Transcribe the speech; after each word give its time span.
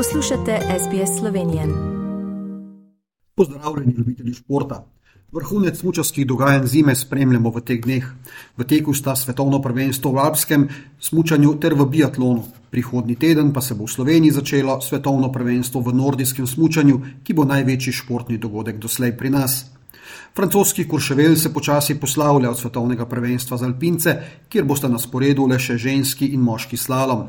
Poslušate 0.00 0.58
SBS 0.78 1.18
Slovenije. 1.18 1.62
Pozdravljeni, 3.34 3.94
ljubitelji 3.98 4.34
športa. 4.34 4.86
Vrhunec 5.32 5.78
smučarskih 5.78 6.26
dogajanj 6.26 6.66
zime 6.66 6.94
spremljamo 6.94 7.50
v 7.50 7.60
teh 7.60 7.82
dneh. 7.84 8.06
V 8.56 8.64
teku 8.64 8.94
sta 8.94 9.16
svetovno 9.16 9.60
prvenstvo 9.62 10.12
v 10.12 10.18
alpskem 10.18 10.68
smučanju 11.00 11.52
ter 11.60 11.74
v 11.74 11.84
biatlonu. 11.86 12.44
Prihodnji 12.70 13.16
teden 13.16 13.52
pa 13.52 13.60
se 13.60 13.74
bo 13.74 13.84
v 13.84 13.92
Sloveniji 13.92 14.30
začelo 14.30 14.80
svetovno 14.80 15.32
prvenstvo 15.32 15.80
v 15.80 15.92
nordijskem 15.92 16.46
smučanju, 16.46 17.00
ki 17.24 17.34
bo 17.34 17.44
največji 17.44 17.92
športni 17.92 18.38
dogodek 18.38 18.78
doslej 18.78 19.16
pri 19.18 19.30
nas. 19.30 19.66
Francoski 20.36 20.88
Kurševel 20.88 21.36
se 21.36 21.52
počasi 21.52 22.00
poslavlja 22.00 22.50
od 22.50 22.58
svetovnega 22.58 23.06
prvenstva 23.06 23.56
za 23.56 23.66
Alpince, 23.66 24.16
kjer 24.48 24.64
bosta 24.64 24.88
na 24.88 24.98
sporedu 24.98 25.46
le 25.46 25.58
še 25.58 25.76
ženski 25.78 26.30
in 26.34 26.40
moški 26.40 26.76
slalom. 26.76 27.26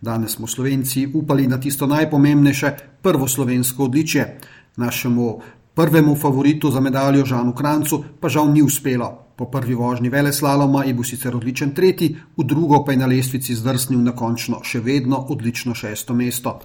Danes 0.00 0.36
smo 0.36 0.46
Slovenci 0.46 1.08
upali 1.14 1.46
na 1.48 1.60
tisto 1.60 1.86
najpomembnejše, 1.86 2.72
prvo 3.02 3.28
slovensko 3.28 3.84
odličje. 3.84 4.38
Našemu 4.76 5.40
prvemu 5.74 6.16
favoritu 6.16 6.70
za 6.70 6.80
medaljo 6.80 7.24
Žanu 7.24 7.52
Krancu 7.54 8.04
pa 8.20 8.28
žal 8.28 8.52
ni 8.52 8.62
uspelo. 8.62 9.24
Po 9.36 9.50
prvi 9.50 9.74
vožnji 9.74 10.08
vele 10.08 10.32
slaloma 10.32 10.84
je 10.84 10.94
bil 10.94 11.04
sicer 11.04 11.34
odličen 11.36 11.74
tretji, 11.74 12.14
v 12.36 12.44
drugo 12.44 12.84
pa 12.84 12.92
je 12.92 12.98
na 12.98 13.06
lestvici 13.06 13.54
zdrsnil 13.54 13.98
na 13.98 14.14
končno 14.14 14.60
še 14.62 14.78
vedno 14.80 15.18
odlično 15.28 15.74
šesto 15.74 16.14
mesto. 16.14 16.60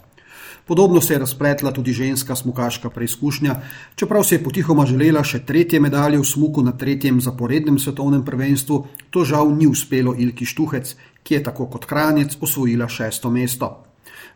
Podobno 0.70 1.02
se 1.02 1.14
je 1.14 1.20
razpletla 1.20 1.72
tudi 1.72 1.94
ženska 1.94 2.36
smukaška 2.36 2.90
preizkušnja, 2.90 3.56
čeprav 3.96 4.24
se 4.24 4.36
je 4.36 4.44
potihoma 4.44 4.86
želela 4.86 5.24
še 5.26 5.40
tretje 5.42 5.80
medalje 5.82 6.20
v 6.22 6.28
smuku 6.30 6.62
na 6.62 6.76
tretjem 6.78 7.18
zaporednem 7.22 7.80
svetovnem 7.82 8.22
prvenstvu, 8.26 8.78
to 9.10 9.26
žal 9.26 9.50
ni 9.50 9.66
uspelo 9.66 10.14
Ilki 10.14 10.46
Štuhec, 10.46 10.94
ki 11.24 11.34
je 11.34 11.42
tako 11.50 11.66
kot 11.74 11.90
Kranjec 11.90 12.38
osvojila 12.38 12.86
šesto 12.86 13.34
mesto. 13.34 13.72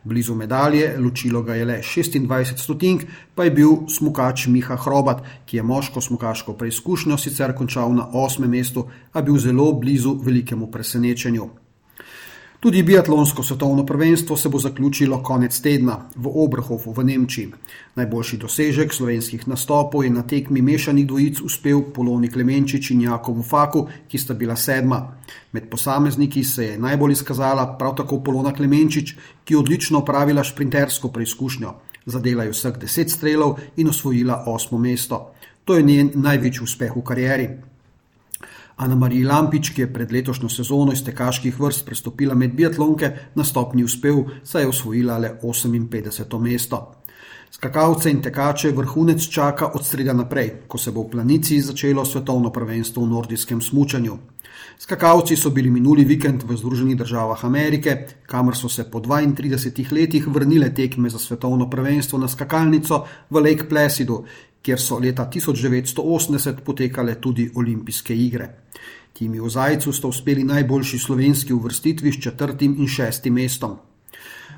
Blizu 0.03 0.33
medalje, 0.35 0.95
ločilo 0.97 1.43
ga 1.45 1.53
je 1.53 1.69
le 1.69 1.79
26 1.85 2.57
stotink, 2.57 3.05
pa 3.35 3.45
je 3.45 3.51
bil 3.53 3.85
smukač 3.85 4.47
Miha 4.47 4.75
Hrobat, 4.75 5.21
ki 5.45 5.61
je 5.61 5.63
moško 5.63 6.01
smukaško 6.01 6.57
preizkušnjo 6.57 7.17
sicer 7.17 7.53
končal 7.53 7.93
na 7.93 8.09
osmem 8.09 8.49
mestu, 8.49 8.89
a 9.13 9.21
bil 9.21 9.37
zelo 9.37 9.69
blizu 9.77 10.17
velikemu 10.25 10.71
presenečenju. 10.71 11.62
Tudi 12.63 12.83
biatlonsko 12.83 13.43
svetovno 13.43 13.85
prvenstvo 13.85 14.37
se 14.37 14.49
bo 14.49 14.59
zaključilo 14.59 15.23
konec 15.23 15.61
tedna 15.61 15.97
v 16.15 16.29
Obrhofu 16.33 16.93
v 16.95 17.03
Nemčiji. 17.03 17.49
Najboljši 17.95 18.37
dosežek 18.37 18.93
slovenskih 18.93 19.47
nastopov 19.47 20.03
je 20.03 20.09
na 20.09 20.23
tekmi 20.23 20.61
mešanih 20.61 21.07
dvojic 21.07 21.41
uspel 21.43 21.81
Poloni 21.93 22.29
Klemenčič 22.31 22.91
in 22.91 23.01
Jakobu 23.01 23.43
Faku, 23.43 23.87
ki 24.07 24.17
sta 24.17 24.33
bila 24.33 24.55
sedma. 24.55 25.01
Med 25.51 25.67
posamezniki 25.69 26.43
se 26.43 26.65
je 26.65 26.77
najbolj 26.79 27.11
izkazala 27.11 27.67
prav 27.79 27.97
tako 27.99 28.21
Polona 28.23 28.55
Klemenčič, 28.55 29.15
ki 29.43 29.53
je 29.53 29.59
odlično 29.59 29.99
opravila 29.99 30.43
šprintersko 30.43 31.11
preizkušnjo. 31.11 31.73
Zadela 32.05 32.43
je 32.43 32.55
vseh 32.55 32.79
deset 32.79 33.11
strelov 33.11 33.59
in 33.75 33.89
osvojila 33.89 34.43
osmo 34.47 34.79
mesto. 34.79 35.33
To 35.65 35.75
je 35.75 35.83
njen 35.83 36.11
največji 36.15 36.63
uspeh 36.63 36.95
v 36.95 37.03
karieri. 37.03 37.49
Ana 38.75 38.95
Marija 38.95 39.27
Lampič, 39.29 39.69
ki 39.69 39.81
je 39.81 39.93
pred 39.93 40.11
letošnjo 40.11 40.49
sezono 40.49 40.93
iz 40.93 41.03
tekaških 41.05 41.59
vrst 41.59 41.85
prestopila 41.85 42.35
med 42.35 42.55
biatlonke, 42.57 43.11
na 43.35 43.43
stopni 43.43 43.83
uspel, 43.83 44.23
saj 44.43 44.63
je 44.63 44.67
osvojila 44.67 45.17
le 45.17 45.37
58. 45.41 46.39
mesto. 46.39 46.81
Skakalce 47.53 48.09
in 48.09 48.21
tekače 48.21 48.71
vrhunec 48.73 49.27
čaka 49.29 49.67
od 49.77 49.85
sreda 49.85 50.13
naprej, 50.13 50.65
ko 50.67 50.77
se 50.77 50.91
bo 50.91 51.03
v 51.03 51.11
planici 51.11 51.59
začelo 51.61 52.05
svetovno 52.05 52.49
prvenstvo 52.49 53.03
v 53.03 53.09
nordijskem 53.09 53.61
smučanju. 53.61 54.17
Skakalci 54.79 55.35
so 55.35 55.49
bili 55.49 55.69
minuli 55.69 56.03
vikend 56.03 56.43
v 56.43 56.57
Združenih 56.57 56.97
državah 56.97 57.45
Amerike, 57.45 58.07
kamor 58.25 58.57
so 58.57 58.69
se 58.69 58.89
po 58.89 58.99
32 58.99 59.91
letih 59.91 60.27
vrnile 60.27 60.73
tekme 60.73 61.09
za 61.09 61.19
svetovno 61.19 61.69
prvenstvo 61.69 62.19
na 62.19 62.27
skakalnico 62.27 63.05
v 63.29 63.39
Lake 63.39 63.69
Placidu, 63.69 64.25
kjer 64.63 64.79
so 64.79 64.99
leta 64.99 65.29
1980 65.33 66.61
potekale 66.65 67.15
tudi 67.21 67.49
olimpijske 67.55 68.15
igre. 68.15 68.49
Timi 69.13 69.39
v 69.39 69.49
Zajcu 69.49 69.91
sta 69.93 70.07
uspeli 70.07 70.43
najboljši 70.43 70.99
slovenski 70.99 71.53
uvrstitvi 71.53 72.11
s 72.11 72.21
četrtim 72.23 72.75
in 72.79 72.87
šestim 72.87 73.33
mestom. 73.33 73.75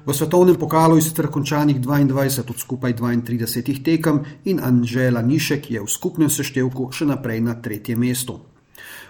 V 0.06 0.14
svetovnem 0.14 0.56
pokalu 0.56 0.96
je 0.96 1.02
sicer 1.02 1.28
končanih 1.28 1.80
22 1.82 2.50
od 2.50 2.60
skupaj 2.60 2.94
32 2.94 3.84
tekem 3.84 4.20
in 4.46 4.60
Anžela 4.64 5.22
Nišek 5.22 5.72
je 5.72 5.82
v 5.82 5.90
skupnem 5.90 6.30
seštevku 6.30 6.92
še 6.94 7.10
naprej 7.10 7.42
na 7.42 7.58
tretjem 7.58 8.00
mestu. 8.00 8.38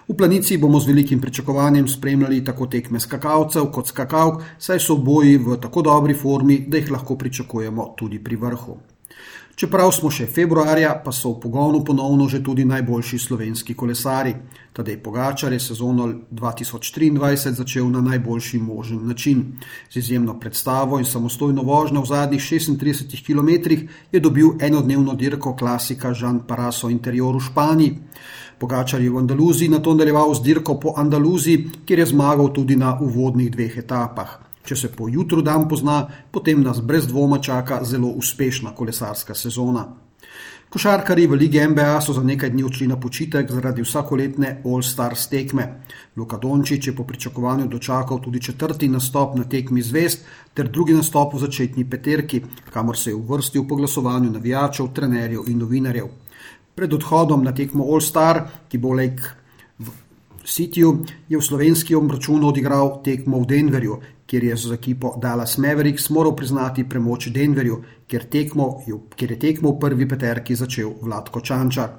V 0.08 0.16
planici 0.16 0.58
bomo 0.58 0.80
z 0.80 0.88
velikim 0.88 1.22
pričakovanjem 1.22 1.88
spremljali 1.88 2.44
tako 2.44 2.68
tekme 2.72 3.00
skakalcev 3.00 3.72
kot 3.74 3.92
skakalk, 3.92 4.42
saj 4.58 4.80
so 4.80 4.96
oboji 4.96 5.38
v 5.38 5.60
tako 5.60 5.82
dobri 5.82 6.14
formi, 6.14 6.64
da 6.68 6.78
jih 6.78 6.92
lahko 6.92 7.18
pričakujemo 7.18 7.94
tudi 7.98 8.24
pri 8.24 8.36
vrhu. 8.36 8.95
Čeprav 9.56 9.88
smo 9.96 10.10
še 10.12 10.26
februarja, 10.28 10.90
pa 11.00 11.14
so 11.16 11.30
v 11.32 11.46
pogonu 11.46 11.80
ponovno 11.88 12.26
že 12.28 12.42
tudi 12.44 12.66
najboljši 12.68 13.20
slovenski 13.24 13.72
kolesari. 13.72 14.34
Tadej 14.76 14.98
Pogačar 15.00 15.54
je 15.56 15.60
sezono 15.64 16.10
2023 16.28 17.56
začel 17.56 17.88
na 17.88 18.02
najboljši 18.04 18.60
možen 18.60 19.08
način. 19.08 19.56
Z 19.88 19.96
izjemno 20.04 20.36
predstavo 20.40 21.00
in 21.00 21.08
samostojno 21.08 21.64
vožnjo 21.64 22.04
v 22.04 22.12
zadnjih 22.12 22.42
36 22.44 23.24
km 23.24 23.80
je 24.12 24.20
dobil 24.20 24.60
enodnevno 24.60 25.16
dirko 25.16 25.56
klasika 25.56 26.14
Žan 26.14 26.44
Paraso 26.48 26.90
Interior 26.90 27.40
v 27.40 27.46
Španiji. 27.48 27.96
Pogačar 28.60 29.02
je 29.02 29.10
v 29.10 29.24
Andaluziji 29.24 29.72
na 29.72 29.80
to 29.80 29.96
nadaljeval 29.96 30.36
z 30.36 30.44
dirko 30.44 30.76
po 30.80 30.94
Andaluziji, 30.98 31.86
kjer 31.88 32.00
je 32.00 32.12
zmagal 32.12 32.52
tudi 32.52 32.76
na 32.76 33.00
uvodnih 33.00 33.52
dveh 33.52 33.78
etapah. 33.78 34.45
Če 34.66 34.76
se 34.76 34.90
po 34.90 35.06
jutru 35.10 35.44
dan 35.46 35.68
pozna, 35.70 36.08
potem 36.32 36.64
nas 36.64 36.82
brez 36.82 37.06
dvoma 37.08 37.38
čaka 37.38 37.84
zelo 37.86 38.10
uspešna 38.18 38.74
kolesarska 38.76 39.36
sezona. 39.38 39.86
Košarkari 40.70 41.28
v 41.28 41.38
Ligi 41.38 41.62
NBA 41.62 42.02
so 42.02 42.14
za 42.14 42.24
nekaj 42.26 42.50
dni 42.50 42.64
odšli 42.66 42.88
na 42.90 42.98
počitek 43.00 43.52
zaradi 43.52 43.86
vsakoletne 43.86 44.50
All-Stars 44.66 45.28
tekme. 45.30 45.68
Luka 46.18 46.38
Dončić 46.42 46.88
je 46.88 46.96
po 46.96 47.06
pričakovanju 47.06 47.68
dočakal 47.68 48.20
tudi 48.20 48.42
četrti 48.42 48.90
nastop 48.90 49.38
na 49.38 49.44
tekmi 49.44 49.82
zvest 49.82 50.26
ter 50.54 50.68
drugi 50.68 50.98
nastop 50.98 51.34
v 51.34 51.40
začetni 51.46 51.86
peterki, 51.90 52.42
kamor 52.74 52.98
se 52.98 53.14
je 53.14 53.16
uvrstil 53.16 53.68
po 53.68 53.76
glasovanju 53.76 54.32
navijačev, 54.32 54.92
trenerjev 54.94 55.48
in 55.48 55.62
novinarjev. 55.62 56.10
Pred 56.76 56.94
odhodom 56.94 57.44
na 57.44 57.54
tekmo 57.54 57.86
All-Star, 57.86 58.44
ki 58.68 58.78
bo 58.78 58.94
Lake 58.94 59.32
Cityju, 60.46 61.06
je 61.30 61.38
v 61.38 61.42
slovenski 61.42 61.96
obračun 61.96 62.44
odigral 62.46 63.02
tekmo 63.04 63.40
v 63.42 63.50
Denverju, 63.50 63.96
kjer 64.30 64.44
je 64.44 64.58
z 64.58 64.74
ekipo 64.78 65.16
Dallas 65.22 65.58
Mavericks 65.58 66.10
moral 66.10 66.36
priznati 66.36 66.86
premoč 66.90 67.28
Denverju, 67.34 67.82
kjer, 68.08 68.30
tekmo, 68.30 68.68
kjer 69.16 69.32
je 69.32 69.40
tekmo 69.40 69.74
v 69.74 69.80
prvi 69.80 70.08
peterki 70.08 70.56
začel 70.56 70.94
Vladko 71.02 71.42
Čančar. 71.42 71.90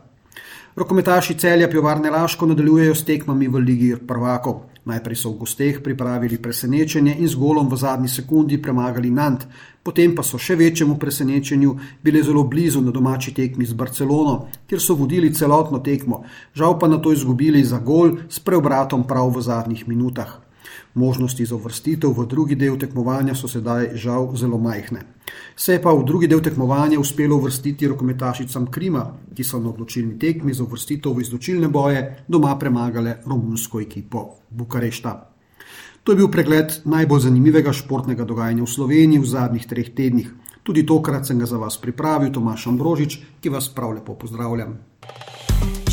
Rokometaši 0.76 1.34
celja 1.34 1.69
Pivovarne 1.69 2.10
Laško 2.10 2.47
nadaljujejo 2.47 2.94
s 2.94 3.04
tekmami 3.04 3.48
v 3.48 3.60
Ligi 3.64 3.94
prvakov. 3.97 4.60
Najprej 4.86 5.16
so 5.16 5.32
v 5.32 5.41
gosteh 5.42 5.80
pripravili 5.82 6.38
presenečenje 6.38 7.16
in 7.19 7.26
z 7.28 7.34
golom 7.34 7.66
v 7.66 7.76
zadnji 7.80 8.08
sekundi 8.08 8.60
premagali 8.62 9.10
Nant, 9.10 9.48
potem 9.82 10.14
pa 10.14 10.22
so 10.22 10.38
še 10.38 10.54
večjemu 10.54 10.94
presenečenju 10.94 11.74
bili 12.04 12.22
zelo 12.22 12.44
blizu 12.44 12.84
na 12.84 12.94
domači 12.94 13.34
tekmi 13.34 13.66
z 13.66 13.74
Barcelono, 13.74 14.47
kjer 14.69 14.80
so 14.80 14.94
vodili 14.94 15.34
celotno 15.34 15.82
tekmo, 15.82 16.22
žal 16.54 16.78
pa 16.78 16.86
na 16.86 17.03
to 17.03 17.10
izgubili 17.10 17.64
za 17.64 17.82
gol 17.82 18.18
s 18.28 18.38
preobratom 18.38 19.08
prav 19.08 19.34
v 19.34 19.42
zadnjih 19.42 19.88
minutah. 19.88 20.45
Možnosti 20.94 21.47
za 21.47 21.56
vrstitev 21.56 22.10
v 22.10 22.27
drugi 22.27 22.54
del 22.54 22.78
tekmovanja 22.78 23.34
so 23.34 23.49
sedaj 23.49 23.94
žal 23.94 24.32
zelo 24.37 24.59
majhne. 24.59 25.04
Se 25.56 25.72
je 25.72 25.82
pa 25.82 25.93
v 25.93 26.04
drugi 26.04 26.27
del 26.27 26.41
tekmovanja 26.41 27.00
uspelo 27.00 27.38
vrstiti 27.38 27.88
rokometašicam 27.88 28.66
Krima, 28.71 29.04
ki 29.34 29.44
so 29.44 29.60
na 29.60 29.69
odločilni 29.71 30.19
tekmi 30.19 30.54
za 30.54 30.65
vrstitev 30.65 31.12
v 31.12 31.21
izločilne 31.21 31.69
boje 31.69 32.25
doma 32.28 32.56
premagale 32.59 33.19
romunsko 33.27 33.81
ekipo 33.81 34.28
Bukarešta. 34.50 35.37
To 36.06 36.12
je 36.12 36.16
bil 36.16 36.28
pregled 36.31 36.81
najbolj 36.84 37.21
zanimivega 37.21 37.72
športnega 37.74 38.24
dogajanja 38.24 38.62
v 38.62 38.71
Sloveniji 38.71 39.19
v 39.19 39.27
zadnjih 39.27 39.66
treh 39.66 39.89
tednih. 39.91 40.28
Tudi 40.62 40.86
tokrat 40.86 41.27
sem 41.27 41.39
ga 41.39 41.47
za 41.47 41.59
vas 41.59 41.78
pripravil, 41.83 42.30
Tomaš 42.30 42.66
Ambrožič, 42.71 43.19
ki 43.42 43.51
vas 43.51 43.66
prav 43.69 43.91
lepo 43.98 44.15
pozdravljam. 44.15 44.78